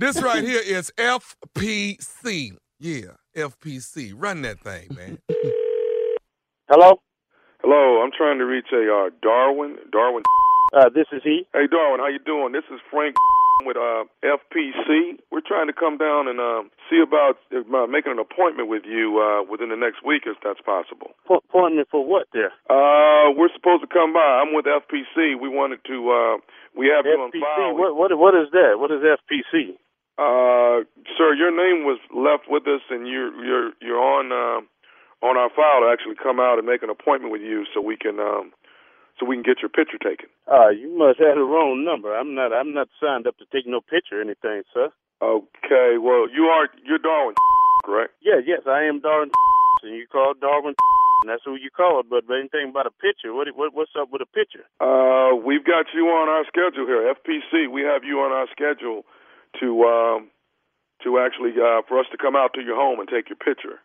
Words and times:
This 0.00 0.22
right 0.22 0.42
here 0.42 0.62
is 0.64 0.90
FPC. 0.96 2.56
Yeah, 2.78 3.20
FPC. 3.36 4.14
Run 4.16 4.40
that 4.48 4.58
thing, 4.60 4.88
man. 4.96 5.18
Hello? 6.72 7.04
Hello, 7.60 8.00
I'm 8.00 8.08
trying 8.16 8.38
to 8.38 8.46
reach 8.48 8.72
a 8.72 8.80
uh, 8.80 9.10
Darwin. 9.20 9.76
Darwin. 9.92 10.22
Uh, 10.72 10.88
this 10.88 11.04
is 11.12 11.20
he. 11.22 11.44
Hey, 11.52 11.68
Darwin, 11.70 12.00
how 12.00 12.08
you 12.08 12.18
doing? 12.24 12.52
This 12.56 12.64
is 12.72 12.80
Frank 12.90 13.14
with 13.68 13.76
uh, 13.76 14.08
FPC. 14.24 15.20
We're 15.30 15.44
trying 15.44 15.66
to 15.68 15.76
come 15.76 15.98
down 15.98 16.28
and 16.32 16.40
uh, 16.40 16.62
see 16.88 17.04
about 17.04 17.36
uh, 17.52 17.84
making 17.84 18.16
an 18.16 18.18
appointment 18.24 18.70
with 18.72 18.88
you 18.88 19.20
uh, 19.20 19.44
within 19.52 19.68
the 19.68 19.76
next 19.76 20.00
week, 20.00 20.22
if 20.24 20.40
that's 20.40 20.64
possible. 20.64 21.12
Po- 21.28 21.44
appointment 21.44 21.88
for 21.90 22.00
what 22.08 22.24
there? 22.32 22.56
Uh, 22.72 23.36
we're 23.36 23.52
supposed 23.52 23.84
to 23.84 23.90
come 23.92 24.14
by. 24.16 24.40
I'm 24.40 24.56
with 24.56 24.64
FPC. 24.64 25.36
We 25.36 25.52
wanted 25.52 25.84
to. 25.92 25.96
Uh, 26.08 26.36
we 26.72 26.88
have 26.88 27.04
you 27.04 27.20
on 27.20 27.28
FPC. 27.28 27.44
file. 27.44 27.76
What, 27.76 27.92
what, 28.00 28.16
what 28.16 28.32
is 28.32 28.48
that? 28.56 28.80
What 28.80 28.88
is 28.88 29.04
FPC? 29.04 29.76
Uh, 30.20 30.84
sir, 31.16 31.32
your 31.32 31.48
name 31.48 31.88
was 31.88 31.96
left 32.12 32.44
with 32.44 32.68
us, 32.68 32.84
and 32.92 33.08
you're 33.08 33.32
you're 33.40 33.72
you're 33.80 34.04
on 34.04 34.28
uh, 34.28 34.60
on 35.24 35.40
our 35.40 35.48
file 35.48 35.80
to 35.80 35.88
actually 35.88 36.20
come 36.20 36.36
out 36.36 36.60
and 36.60 36.68
make 36.68 36.84
an 36.84 36.92
appointment 36.92 37.32
with 37.32 37.40
you, 37.40 37.64
so 37.72 37.80
we 37.80 37.96
can 37.96 38.20
um, 38.20 38.52
so 39.16 39.24
we 39.24 39.32
can 39.32 39.42
get 39.42 39.64
your 39.64 39.72
picture 39.72 39.96
taken. 39.96 40.28
Uh, 40.44 40.68
you 40.68 40.92
must 40.92 41.24
have 41.24 41.40
the 41.40 41.48
wrong 41.48 41.88
number. 41.88 42.12
I'm 42.12 42.36
not. 42.36 42.52
I'm 42.52 42.76
not 42.76 42.92
signed 43.00 43.24
up 43.24 43.40
to 43.40 43.48
take 43.48 43.64
no 43.64 43.80
picture 43.80 44.20
or 44.20 44.24
anything, 44.24 44.60
sir. 44.76 44.92
Okay, 45.24 45.96
well 45.96 46.28
you 46.28 46.52
are 46.52 46.68
you're 46.84 47.00
Darwin, 47.00 47.32
correct? 47.80 48.12
Yeah, 48.20 48.44
yes, 48.44 48.68
I 48.68 48.84
am 48.84 49.00
Darwin, 49.00 49.32
and 49.88 49.96
you 49.96 50.04
called 50.04 50.36
Darwin, 50.44 50.76
and 51.24 51.32
that's 51.32 51.48
who 51.48 51.56
you 51.56 51.72
called. 51.72 52.12
But 52.12 52.28
anything 52.28 52.68
about 52.76 52.84
a 52.84 52.92
picture? 52.92 53.32
What, 53.32 53.48
what 53.56 53.72
what's 53.72 53.96
up 53.96 54.12
with 54.12 54.20
a 54.20 54.28
picture? 54.28 54.68
Uh, 54.84 55.32
we've 55.40 55.64
got 55.64 55.88
you 55.96 56.12
on 56.12 56.28
our 56.28 56.44
schedule 56.44 56.84
here, 56.84 57.08
FPC. 57.08 57.72
We 57.72 57.88
have 57.88 58.04
you 58.04 58.20
on 58.20 58.36
our 58.36 58.48
schedule 58.52 59.08
to 59.58 59.68
um, 59.84 60.30
to 61.02 61.18
actually 61.18 61.52
uh, 61.58 61.82
for 61.88 61.98
us 61.98 62.06
to 62.12 62.18
come 62.18 62.36
out 62.36 62.52
to 62.54 62.62
your 62.62 62.76
home 62.76 63.00
and 63.00 63.08
take 63.08 63.28
your 63.28 63.40
picture. 63.40 63.80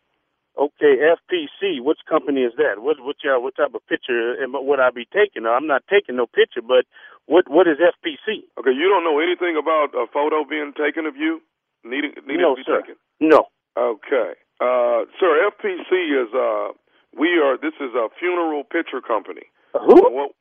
Okay, 0.56 1.03
FPC. 1.03 1.84
Which 1.84 2.00
company 2.08 2.42
is 2.48 2.53
that? 2.58 2.80
What 2.80 2.98
what 3.03 3.17
y'all, 3.23 3.42
what 3.44 3.56
type 3.56 3.73
of 3.76 3.86
picture 3.88 4.39
am, 4.42 4.54
would 4.56 4.80
I 4.80 4.89
be 4.89 5.08
taking? 5.12 5.45
I'm 5.45 5.67
not 5.67 5.84
taking 5.89 6.16
no 6.16 6.28
picture, 6.28 6.62
but 6.62 6.86
what 7.26 7.50
what 7.52 7.67
is 7.67 7.78
FPC? 7.78 8.48
Okay, 8.59 8.72
you 8.72 8.88
don't 8.88 9.04
know 9.04 9.20
anything 9.20 9.58
about 9.59 9.92
a 9.95 10.08
photo 10.12 10.45
being 10.48 10.72
taken 10.78 11.06
of 11.06 11.16
you 11.17 11.42
needing 11.84 12.14
needing 12.26 12.42
No, 12.42 12.56
to 12.56 12.61
be 12.61 12.64
sir. 12.66 12.82
taken. 12.82 12.95
No. 13.20 13.48
Okay, 13.76 14.39
uh, 14.64 15.04
sir, 15.20 15.32
FPC 15.52 15.92
is 16.23 16.32
uh, 16.32 16.72
we 17.20 17.36
are 17.44 17.58
this 17.59 17.76
is 17.82 17.92
a 17.92 18.08
funeral 18.17 18.64
picture 18.64 19.02
company. 19.04 19.52
Who? 19.73 20.00
What 20.08 20.32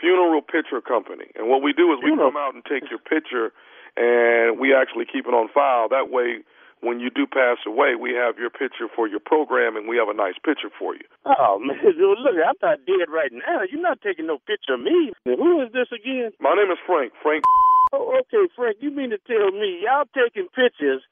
funeral 0.00 0.42
picture 0.42 0.80
company, 0.80 1.30
and 1.36 1.48
what 1.48 1.62
we 1.62 1.72
do 1.72 1.92
is 1.92 1.98
we 2.02 2.10
Funeral- 2.10 2.30
come 2.30 2.36
out 2.40 2.54
and 2.54 2.64
take 2.64 2.88
your 2.90 2.98
picture, 3.00 3.52
and 3.96 4.58
we 4.58 4.74
actually 4.74 5.06
keep 5.06 5.26
it 5.26 5.34
on 5.34 5.48
file. 5.48 5.88
That 5.88 6.10
way, 6.10 6.44
when 6.80 7.00
you 7.00 7.08
do 7.08 7.26
pass 7.26 7.56
away, 7.66 7.94
we 7.96 8.12
have 8.12 8.36
your 8.38 8.50
picture 8.50 8.88
for 8.94 9.08
your 9.08 9.20
program, 9.20 9.76
and 9.76 9.88
we 9.88 9.96
have 9.96 10.08
a 10.08 10.14
nice 10.14 10.36
picture 10.44 10.68
for 10.78 10.94
you. 10.94 11.04
Oh 11.24 11.58
man, 11.62 11.78
dude, 11.80 11.96
look, 12.20 12.36
I'm 12.36 12.54
not 12.60 12.84
dead 12.86 13.08
right 13.08 13.32
now. 13.32 13.62
You're 13.70 13.80
not 13.80 14.00
taking 14.02 14.26
no 14.26 14.38
picture 14.46 14.74
of 14.74 14.80
me. 14.80 15.12
Who 15.24 15.62
is 15.62 15.72
this 15.72 15.88
again? 15.92 16.32
My 16.40 16.54
name 16.54 16.70
is 16.70 16.78
Frank. 16.86 17.12
Frank. 17.22 17.44
Oh, 17.92 18.18
okay, 18.20 18.50
Frank. 18.54 18.76
You 18.80 18.90
mean 18.90 19.10
to 19.10 19.18
tell 19.26 19.50
me 19.52 19.80
y'all 19.82 20.04
taking 20.12 20.48
pictures 20.52 21.02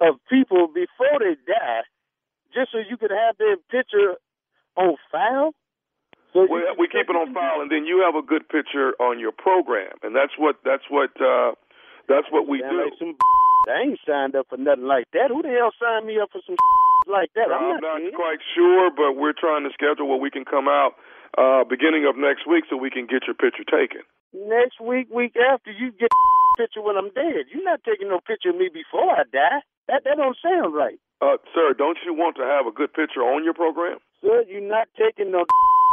of 0.00 0.16
people 0.30 0.68
before 0.68 1.18
they 1.18 1.34
die, 1.46 1.82
just 2.54 2.72
so 2.72 2.78
you 2.78 2.96
could 2.96 3.10
have 3.10 3.36
their 3.38 3.56
picture 3.70 4.16
on 4.76 4.96
file? 5.10 5.52
So 6.32 6.46
We, 6.46 6.62
we 6.78 6.86
keep 6.86 7.10
it 7.10 7.16
on 7.18 7.34
file, 7.34 7.60
and 7.60 7.70
then 7.70 7.84
you 7.86 8.06
have 8.06 8.14
a 8.14 8.22
good 8.22 8.46
picture 8.48 8.94
on 9.02 9.18
your 9.18 9.32
program, 9.32 9.98
and 10.02 10.14
that's 10.14 10.34
what 10.38 10.62
that's 10.64 10.86
what 10.88 11.10
uh, 11.18 11.58
that's 12.06 12.30
what 12.30 12.46
we 12.46 12.58
do. 12.62 12.70
like 12.70 12.94
some 12.98 13.16
I 13.68 13.82
ain't 13.92 14.00
signed 14.06 14.34
up 14.34 14.46
for 14.48 14.56
nothing 14.56 14.86
like 14.86 15.10
that. 15.12 15.28
Who 15.28 15.42
the 15.42 15.50
hell 15.50 15.74
signed 15.76 16.06
me 16.06 16.18
up 16.22 16.30
for 16.32 16.40
some 16.46 16.56
like 17.10 17.34
that? 17.34 17.50
I'm, 17.50 17.76
I'm 17.76 17.82
not 17.82 17.98
dead. 17.98 18.14
quite 18.14 18.40
sure, 18.54 18.90
but 18.94 19.18
we're 19.18 19.36
trying 19.36 19.66
to 19.66 19.72
schedule 19.74 20.08
where 20.08 20.22
we 20.22 20.30
can 20.30 20.44
come 20.46 20.68
out 20.68 20.94
uh, 21.36 21.64
beginning 21.66 22.06
of 22.06 22.16
next 22.16 22.46
week 22.46 22.64
so 22.70 22.76
we 22.76 22.90
can 22.90 23.06
get 23.06 23.26
your 23.26 23.34
picture 23.34 23.66
taken. 23.66 24.02
Next 24.32 24.80
week, 24.80 25.10
week 25.10 25.34
after, 25.34 25.74
you 25.74 25.90
get 25.92 26.10
picture 26.58 26.80
when 26.80 26.96
I'm 26.96 27.10
dead. 27.10 27.50
You're 27.50 27.66
not 27.66 27.82
taking 27.82 28.08
no 28.08 28.20
picture 28.22 28.50
of 28.50 28.56
me 28.56 28.70
before 28.72 29.10
I 29.10 29.26
die. 29.26 29.60
That 29.90 30.06
that 30.06 30.16
don't 30.16 30.38
sound 30.38 30.74
right. 30.74 30.98
Uh, 31.20 31.36
sir, 31.52 31.74
don't 31.76 31.98
you 32.06 32.14
want 32.14 32.36
to 32.36 32.46
have 32.46 32.64
a 32.64 32.72
good 32.72 32.94
picture 32.94 33.20
on 33.20 33.44
your 33.44 33.52
program? 33.52 33.98
Sir, 34.22 34.44
you're 34.48 34.64
not 34.64 34.88
taking 34.96 35.32
no 35.32 35.44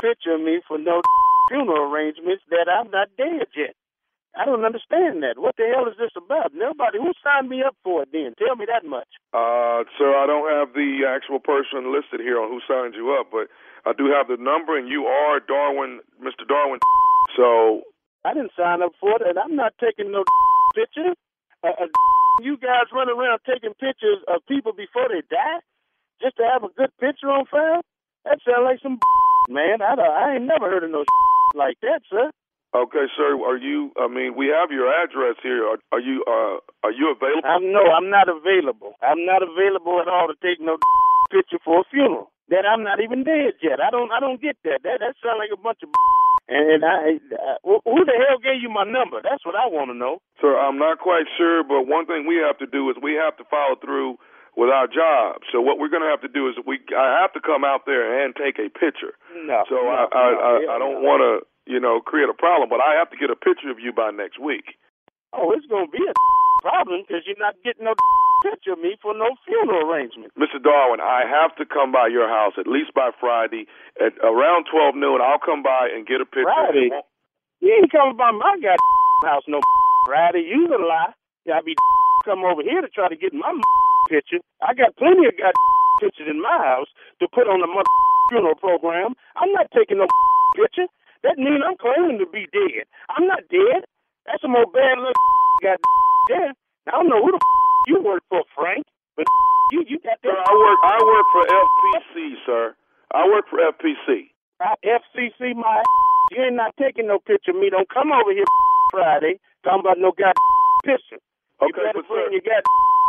picture 0.01 0.35
of 0.35 0.41
me 0.41 0.61
for 0.67 0.77
no 0.77 1.01
funeral 1.49 1.91
arrangements 1.91 2.43
that 2.49 2.67
I'm 2.67 2.91
not 2.91 3.09
dead 3.17 3.47
yet. 3.55 3.75
I 4.37 4.45
don't 4.45 4.63
understand 4.63 5.25
that. 5.25 5.41
What 5.41 5.57
the 5.57 5.65
hell 5.65 5.89
is 5.89 5.97
this 5.97 6.13
about? 6.13 6.53
Nobody 6.53 7.01
who 7.01 7.09
signed 7.25 7.49
me 7.49 7.65
up 7.65 7.73
for 7.83 8.03
it 8.05 8.09
then. 8.13 8.37
Tell 8.37 8.55
me 8.55 8.69
that 8.69 8.85
much. 8.85 9.09
Uh, 9.33 9.81
sir, 9.97 10.13
I 10.13 10.29
don't 10.29 10.45
have 10.45 10.77
the 10.77 11.09
actual 11.09 11.41
person 11.41 11.89
listed 11.89 12.21
here 12.21 12.37
on 12.37 12.53
who 12.53 12.61
signed 12.69 12.93
you 12.93 13.17
up, 13.17 13.33
but 13.33 13.49
I 13.89 13.97
do 13.97 14.13
have 14.13 14.29
the 14.29 14.37
number, 14.37 14.77
and 14.77 14.87
you 14.87 15.09
are 15.09 15.39
Darwin, 15.41 16.01
Mr. 16.21 16.47
Darwin. 16.47 16.79
So, 17.35 17.81
I 18.23 18.33
didn't 18.33 18.55
sign 18.57 18.81
up 18.81 18.93
for 19.01 19.11
it, 19.19 19.21
and 19.21 19.37
I'm 19.37 19.55
not 19.55 19.73
taking 19.83 20.11
no 20.11 20.23
picture. 20.75 21.11
Uh, 21.61 21.75
uh, 21.75 21.87
you 22.41 22.57
guys 22.57 22.87
run 22.93 23.09
around 23.09 23.41
taking 23.45 23.75
pictures 23.75 24.23
of 24.27 24.41
people 24.47 24.71
before 24.71 25.09
they 25.09 25.21
die 25.29 25.59
just 26.21 26.37
to 26.37 26.43
have 26.43 26.63
a 26.63 26.73
good 26.73 26.89
picture 26.99 27.27
on 27.27 27.45
file? 27.51 27.81
That 28.25 28.39
sounds 28.47 28.63
like 28.63 28.79
some 28.81 28.97
man. 29.47 29.81
I, 29.81 29.95
I 29.95 30.35
ain't 30.35 30.45
never 30.45 30.69
heard 30.69 30.83
of 30.83 30.91
no 30.91 31.03
like 31.55 31.77
that, 31.81 32.01
sir. 32.09 32.31
okay, 32.75 33.05
sir, 33.15 33.35
are 33.45 33.57
you? 33.57 33.91
I 33.97 34.07
mean, 34.07 34.35
we 34.35 34.47
have 34.47 34.71
your 34.71 34.87
address 34.91 35.35
here. 35.41 35.65
Are, 35.65 35.79
are 35.91 35.99
you? 36.03 36.23
Uh, 36.27 36.59
are 36.83 36.91
you 36.91 37.11
available? 37.15 37.47
I'm 37.47 37.71
no, 37.71 37.81
I'm 37.91 38.09
not 38.09 38.27
available. 38.29 38.93
I'm 39.01 39.25
not 39.25 39.41
available 39.43 39.99
at 40.01 40.07
all 40.07 40.27
to 40.27 40.35
take 40.43 40.59
no 40.59 40.77
picture 41.31 41.59
for 41.63 41.81
a 41.81 41.83
funeral. 41.91 42.31
That 42.49 42.63
I'm 42.63 42.83
not 42.83 43.01
even 43.03 43.23
dead 43.27 43.59
yet. 43.61 43.83
I 43.83 43.91
don't, 43.91 44.07
I 44.11 44.21
don't 44.21 44.39
get 44.41 44.55
that. 44.63 44.79
That 44.83 44.99
that 45.03 45.15
sounds 45.19 45.39
like 45.39 45.51
a 45.53 45.59
bunch 45.61 45.79
of. 45.83 45.89
And 46.49 46.79
I, 46.85 47.19
uh, 47.35 47.59
who 47.83 48.07
the 48.07 48.15
hell 48.23 48.39
gave 48.39 48.63
you 48.63 48.71
my 48.71 48.85
number? 48.87 49.19
That's 49.21 49.43
what 49.43 49.59
I 49.59 49.67
want 49.67 49.91
to 49.91 49.93
know. 49.93 50.23
Sir, 50.39 50.55
I'm 50.55 50.79
not 50.79 50.99
quite 51.03 51.27
sure, 51.35 51.59
but 51.61 51.91
one 51.91 52.05
thing 52.07 52.23
we 52.25 52.39
have 52.39 52.55
to 52.59 52.65
do 52.65 52.87
is 52.89 52.95
we 53.03 53.19
have 53.19 53.35
to 53.35 53.43
follow 53.51 53.75
through 53.75 54.15
with 54.57 54.73
our 54.73 54.89
job. 54.89 55.45
So 55.53 55.61
what 55.61 55.77
we're 55.77 55.93
going 55.93 56.01
to 56.01 56.09
have 56.09 56.25
to 56.25 56.33
do 56.33 56.49
is 56.49 56.57
we 56.65 56.81
I 56.91 57.21
have 57.21 57.31
to 57.37 57.39
come 57.39 57.61
out 57.61 57.85
there 57.85 58.25
and 58.25 58.33
take 58.33 58.57
a 58.57 58.73
picture. 58.73 59.13
No. 59.45 59.63
So 59.69 59.77
no, 59.77 59.87
I 59.87 60.03
I, 60.09 60.09
no, 60.09 60.17
I, 60.17 60.51
hell 60.65 60.73
I 60.73 60.77
don't 60.81 60.99
no. 60.99 61.07
want 61.07 61.21
to 61.21 61.31
you 61.69 61.79
know 61.79 62.01
create 62.01 62.27
a 62.27 62.35
problem, 62.35 62.67
but 62.67 62.81
I 62.81 62.97
have 62.97 63.13
to 63.13 63.17
get 63.21 63.29
a 63.29 63.37
picture 63.37 63.69
of 63.69 63.77
you 63.77 63.93
by 63.93 64.09
next 64.09 64.41
week. 64.41 64.75
Oh, 65.31 65.53
it's 65.53 65.69
gonna 65.69 65.87
be 65.87 66.01
a 66.01 66.13
problem 66.65 67.05
because 67.05 67.21
you're 67.29 67.39
not 67.39 67.53
getting 67.61 67.85
no 67.85 67.93
picture 68.49 68.73
of 68.73 68.81
me 68.81 68.97
for 68.97 69.13
no 69.13 69.37
funeral 69.45 69.85
arrangement. 69.85 70.33
Mr. 70.33 70.57
Darwin, 70.57 70.99
I 71.05 71.21
have 71.29 71.53
to 71.61 71.65
come 71.69 71.93
by 71.93 72.09
your 72.09 72.27
house 72.27 72.57
at 72.57 72.65
least 72.65 72.97
by 72.97 73.13
Friday 73.21 73.69
at 74.01 74.17
around 74.25 74.65
12 74.73 74.97
noon. 74.97 75.21
I'll 75.21 75.41
come 75.41 75.61
by 75.61 75.93
and 75.93 76.09
get 76.09 76.17
a 76.17 76.25
picture. 76.25 76.49
Friday? 76.49 76.89
You 77.61 77.73
ain't 77.77 77.93
coming 77.93 78.17
by 78.17 78.33
my 78.33 78.57
goddamn 78.57 79.21
house 79.21 79.45
no 79.45 79.61
Friday. 80.09 80.49
You 80.49 80.65
a 80.73 80.81
lie. 80.81 81.13
I 81.47 81.61
be 81.61 81.77
come 82.25 82.43
over 82.43 82.61
here 82.61 82.81
to 82.81 82.89
try 82.89 83.07
to 83.07 83.15
get 83.15 83.33
my 83.33 83.53
picture. 84.09 84.39
I 84.63 84.73
got 84.73 84.95
plenty 84.97 85.27
of 85.27 85.35
goddamn 85.37 85.71
pictures 86.01 86.27
in 86.29 86.41
my 86.41 86.57
house 86.63 86.89
to 87.19 87.27
put 87.31 87.47
on 87.47 87.59
the 87.61 87.67
mother 87.69 87.91
funeral 88.31 88.55
program. 88.55 89.13
I'm 89.35 89.51
not 89.53 89.67
taking 89.71 89.99
no 89.99 90.07
picture. 90.55 90.87
That 91.23 91.37
means 91.37 91.61
I'm 91.65 91.77
claiming 91.77 92.19
to 92.19 92.27
be 92.29 92.47
dead. 92.53 92.85
I'm 93.11 93.27
not 93.27 93.43
dead. 93.49 93.83
That's 94.25 94.41
some 94.41 94.55
old 94.55 94.71
bad 94.73 94.99
little 94.99 95.15
got 95.63 95.79
dead. 96.29 96.53
I 96.87 96.91
don't 96.91 97.09
know 97.09 97.23
who 97.23 97.31
the 97.31 97.39
you 97.87 98.01
work 98.03 98.23
for, 98.29 98.43
Frank, 98.55 98.83
but 99.15 99.25
you 99.71 99.83
you 99.87 99.99
got 99.99 100.19
Sir. 100.21 100.35
I 100.35 100.53
work 100.53 100.79
I 100.83 100.97
work 101.03 101.25
for 101.31 101.43
FPC, 101.47 102.15
sir. 102.45 102.75
I 103.13 103.27
work 103.27 103.45
for 103.49 103.59
FPC. 103.59 104.31
Uh, 104.59 104.75
FCC 104.83 105.55
my 105.55 105.83
you 106.31 106.43
ain't 106.43 106.55
not 106.55 106.75
taking 106.77 107.07
no 107.07 107.19
picture 107.19 107.51
of 107.51 107.57
me. 107.57 107.69
Don't 107.69 107.89
come 107.89 108.11
over 108.11 108.31
here 108.31 108.45
Friday 108.91 109.39
talking 109.63 109.79
about 109.81 109.97
no 109.99 110.11
god 110.11 110.35
picture. 110.83 111.19
You 111.61 111.71
Okay, 111.71 111.81
better 111.81 112.03
but 112.03 112.05
sir, 112.07 112.27
bring 112.27 112.33
your 112.35 112.45
god 112.45 112.63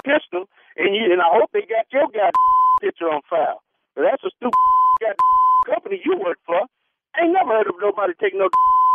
pistol, 0.07 0.49
and 0.79 0.95
you 0.95 1.11
and 1.13 1.21
I 1.21 1.29
hope 1.29 1.51
they 1.53 1.67
got 1.67 1.91
your 1.93 2.07
god 2.09 2.33
picture 2.83 3.11
on 3.11 3.21
file. 3.29 3.61
But 3.95 4.07
that's 4.09 4.25
a 4.25 4.31
stupid 4.39 4.55
god 5.03 5.17
company 5.71 6.01
you 6.05 6.17
work 6.17 6.39
for. 6.47 6.63
I 7.15 7.27
ain't 7.27 7.35
never 7.35 7.51
heard 7.59 7.67
of 7.67 7.77
nobody 7.83 8.15
taking 8.17 8.39
no 8.39 8.49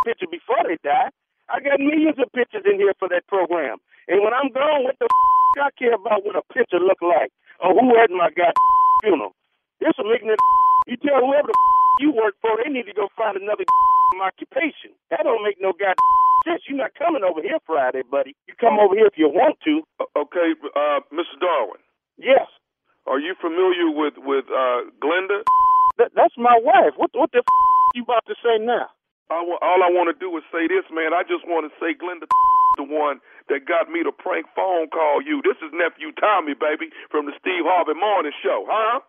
picture 0.04 0.26
before 0.26 0.64
they 0.64 0.80
die. 0.82 1.12
I 1.52 1.60
got 1.60 1.78
millions 1.78 2.16
of 2.16 2.32
pictures 2.32 2.64
in 2.64 2.80
here 2.80 2.96
for 2.98 3.08
that 3.12 3.28
program. 3.28 3.78
And 4.08 4.24
when 4.24 4.32
I'm 4.32 4.48
gone, 4.48 4.84
what 4.84 4.96
the 4.98 5.06
I 5.60 5.70
care 5.78 5.94
about 5.94 6.26
what 6.26 6.34
a 6.34 6.42
picture 6.50 6.82
look 6.82 6.98
like 6.98 7.30
or 7.62 7.70
who 7.70 7.94
had 7.94 8.10
my 8.10 8.26
god 8.34 8.50
funeral. 9.04 9.36
This 9.78 9.94
will 9.98 10.10
make 10.10 10.24
me 10.24 10.34
you 10.88 10.96
tell 10.98 11.20
whoever 11.22 11.48
the 11.48 11.56
you 12.00 12.10
work 12.10 12.34
for, 12.42 12.58
they 12.58 12.68
need 12.68 12.90
to 12.90 12.92
go 12.92 13.06
find 13.16 13.36
another 13.36 13.62
occupation. 14.20 14.90
That 15.10 15.22
don't 15.22 15.44
make 15.44 15.60
no 15.60 15.72
god 15.72 15.94
sense. 16.44 16.62
You're 16.68 16.78
not 16.78 16.94
coming 16.98 17.22
over 17.22 17.40
here 17.40 17.58
Friday, 17.66 18.02
buddy. 18.02 18.34
You 18.48 18.54
come 18.58 18.78
over 18.78 18.94
here 18.94 19.06
if 19.06 19.16
you 19.16 19.28
want 19.28 19.58
to. 19.64 19.82
Okay, 20.16 20.54
uh, 20.76 21.00
Mr. 21.12 21.36
Darwin, 21.40 21.80
Yes. 22.18 22.46
are 23.06 23.18
you 23.18 23.34
familiar 23.40 23.90
with 23.90 24.14
with 24.18 24.46
uh, 24.50 24.86
Glenda? 25.02 25.42
That, 25.98 26.10
that's 26.14 26.34
my 26.38 26.58
wife. 26.62 26.94
What 26.96 27.10
what 27.14 27.30
the 27.32 27.38
f- 27.38 27.94
you 27.94 28.02
about 28.02 28.24
to 28.26 28.34
say 28.42 28.58
now? 28.62 28.88
I 29.30 29.36
all 29.42 29.80
I 29.82 29.90
want 29.90 30.10
to 30.14 30.18
do 30.18 30.30
is 30.38 30.44
say 30.52 30.66
this, 30.68 30.84
man. 30.92 31.14
I 31.14 31.22
just 31.24 31.46
want 31.46 31.66
to 31.66 31.72
say, 31.82 31.94
Glenda, 31.98 32.26
the 32.78 32.84
one 32.86 33.20
that 33.48 33.66
got 33.66 33.90
me 33.90 34.02
to 34.04 34.12
prank 34.12 34.46
phone 34.54 34.88
call 34.90 35.22
you. 35.22 35.42
This 35.42 35.58
is 35.66 35.70
nephew 35.74 36.12
Tommy, 36.18 36.54
baby, 36.54 36.90
from 37.10 37.26
the 37.26 37.32
Steve 37.40 37.66
Harvey 37.66 37.98
Morning 37.98 38.32
Show, 38.42 38.66
huh? 38.70 39.00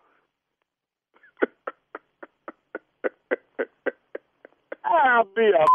I'll 4.85 5.25
be 5.35 5.41
a 5.49 5.65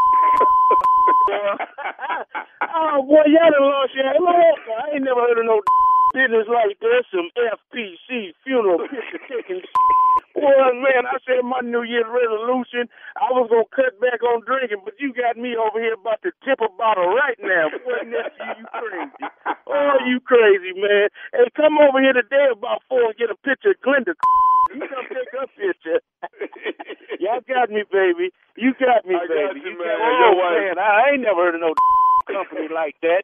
oh 2.75 3.03
boy, 3.05 3.25
y'all 3.29 3.51
done 3.51 3.67
lost 3.67 3.93
your 3.95 4.09
look. 4.17 4.59
I 4.65 4.95
ain't 4.95 5.05
never 5.05 5.21
heard 5.21 5.39
of 5.39 5.45
no 5.45 5.61
business 6.15 6.47
like 6.49 6.79
this. 6.81 7.05
Some 7.13 7.29
FPC 7.37 8.33
funeral 8.43 8.79
picture 8.89 9.21
taking. 9.29 9.61
Boy, 10.35 10.55
man, 10.83 11.05
I 11.07 11.17
said 11.27 11.43
my 11.43 11.61
New 11.61 11.83
Year's 11.83 12.09
resolution, 12.09 12.89
I 13.19 13.31
was 13.31 13.47
gonna 13.51 13.69
cut 13.75 13.99
back 14.01 14.23
on 14.23 14.43
drinking, 14.47 14.81
but 14.83 14.95
you 14.99 15.13
got 15.13 15.37
me 15.37 15.55
over 15.55 15.79
here 15.79 15.95
about 15.95 16.21
to 16.23 16.31
tip 16.43 16.59
a 16.63 16.69
bottle 16.73 17.13
right 17.13 17.37
now. 17.41 17.69
Boy, 17.69 18.01
nephew, 18.07 18.49
you 18.57 18.65
crazy. 18.71 19.25
Oh, 19.67 19.95
you 20.07 20.19
crazy, 20.21 20.73
man. 20.75 21.09
Hey, 21.33 21.47
come 21.55 21.77
over 21.79 22.01
here 22.01 22.13
today 22.15 22.49
about 22.51 22.81
four 22.89 23.11
and 23.11 23.17
get 23.17 23.31
a 23.31 23.37
picture 23.45 23.71
of 23.75 23.81
Glenda. 23.83 24.15
You 24.73 24.83
come 24.87 25.07
take 25.11 25.31
a 25.35 25.47
picture. 25.55 25.99
Y'all 27.31 27.47
got 27.47 27.69
me, 27.71 27.83
baby. 27.87 28.35
You 28.59 28.75
got 28.75 29.07
me, 29.07 29.15
I 29.15 29.23
baby. 29.23 29.47
got 29.47 29.55
you, 29.55 29.71
got- 29.79 29.87
man. 29.87 29.97
oh, 30.03 30.35
man, 30.35 30.75
I 30.79 31.15
ain't 31.15 31.23
never 31.23 31.39
heard 31.47 31.55
of 31.55 31.61
no 31.63 31.71
company 32.27 32.67
like 32.67 32.99
that. 33.01 33.23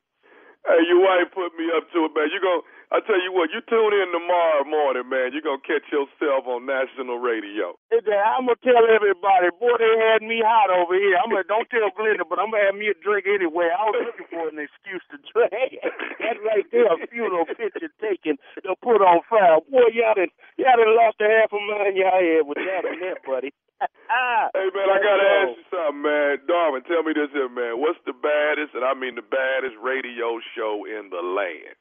Hey, 0.64 0.84
your 0.88 1.00
wife 1.00 1.32
put 1.36 1.56
me 1.60 1.68
up 1.76 1.88
to 1.96 2.08
it, 2.08 2.12
man. 2.16 2.28
You 2.32 2.40
gon' 2.44 2.64
I 2.88 3.04
tell 3.04 3.20
you 3.20 3.36
what, 3.36 3.52
you 3.52 3.60
tune 3.68 3.92
in 3.92 4.16
tomorrow 4.16 4.64
morning, 4.64 5.08
man. 5.12 5.36
You're 5.36 5.44
gonna 5.44 5.60
catch 5.64 5.84
yourself 5.92 6.48
on 6.48 6.64
national 6.68 7.20
radio. 7.20 7.76
I'm 7.92 8.48
gonna 8.48 8.56
tell 8.64 8.84
everybody, 8.88 9.52
boy, 9.60 9.76
they 9.80 9.96
had 10.08 10.24
me 10.24 10.40
hot 10.44 10.72
over 10.72 10.96
here. 10.96 11.20
I'm 11.20 11.28
gonna 11.32 11.44
don't 11.52 11.68
tell 11.68 11.88
Glenda, 11.96 12.24
but 12.28 12.40
I'm 12.40 12.52
gonna 12.52 12.64
have 12.68 12.76
me 12.80 12.88
a 12.92 12.96
drink 13.04 13.28
anyway. 13.28 13.72
I 13.76 13.84
was 13.92 14.08
looking 14.12 14.28
for 14.32 14.48
an 14.48 14.60
excuse 14.60 15.04
to 15.12 15.20
drink. 15.32 15.84
That 16.28 16.44
right 16.44 16.68
there, 16.76 16.92
a 16.92 17.00
funeral 17.08 17.46
picture 17.48 17.88
taken 18.04 18.36
to 18.64 18.76
put 18.84 19.00
on 19.00 19.24
file. 19.32 19.64
Boy, 19.72 19.88
y'all 19.96 20.12
done, 20.16 20.28
y'all 20.60 20.76
done 20.76 20.92
lost 21.00 21.24
a 21.24 21.28
half 21.28 21.56
a 21.56 21.60
mind 21.64 21.96
y'all 21.96 22.12
had 22.12 22.44
with 22.44 22.60
that 22.60 22.84
and 22.84 23.00
that, 23.00 23.24
buddy. 23.24 23.56
Hey 24.10 24.70
man, 24.74 24.90
I 24.90 24.98
gotta 25.04 25.28
ask 25.44 25.58
you 25.58 25.64
something, 25.70 26.02
man. 26.02 26.38
Darwin, 26.48 26.82
tell 26.84 27.04
me 27.04 27.14
this 27.14 27.30
here, 27.34 27.50
man. 27.50 27.80
What's 27.80 28.00
the 28.06 28.14
baddest, 28.14 28.74
and 28.74 28.84
I 28.86 28.94
mean 28.94 29.16
the 29.16 29.22
baddest 29.22 29.76
radio 29.84 30.40
show 30.56 30.86
in 30.86 31.10
the 31.12 31.22
land? 31.22 31.76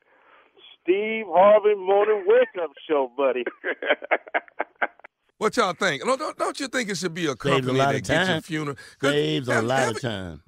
Steve 0.82 1.24
Harvey 1.28 1.74
Morning 1.76 2.24
Wake 2.26 2.62
Up 2.62 2.70
Show, 2.88 3.10
buddy. 3.16 3.44
What 5.38 5.54
y'all 5.58 5.74
think? 5.74 6.02
Don't, 6.02 6.18
don't, 6.18 6.36
don't 6.38 6.58
you 6.58 6.66
think 6.66 6.88
it 6.88 6.96
should 6.96 7.12
be 7.12 7.26
a 7.26 7.34
Saves 7.40 7.66
a 7.66 7.72
lot 7.72 7.88
that 7.92 7.94
of 7.96 8.00
gets 8.02 8.08
your 8.08 8.24
time. 8.24 8.40
funeral? 8.40 8.76
'Cause 8.98 9.10
Saves 9.12 9.48
a 9.48 9.60
lot 9.60 9.88
of 9.90 10.00
time. 10.00 10.42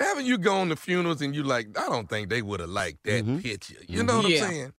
Haven't 0.00 0.26
you 0.26 0.36
gone 0.36 0.68
to 0.70 0.74
funerals 0.76 1.22
and 1.22 1.32
you 1.32 1.44
like, 1.44 1.68
I 1.78 1.88
don't 1.88 2.08
think 2.10 2.28
they 2.28 2.42
would 2.42 2.58
have 2.58 2.68
liked 2.68 3.04
that 3.04 3.24
Mhm. 3.24 3.40
picture. 3.40 3.76
You 3.86 4.02
know 4.02 4.16
what 4.18 4.28
Yeah. 4.28 4.42
I'm 4.44 4.50
saying? 4.50 4.72